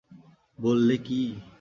বললে, 0.59 0.95
কী! 0.97 1.19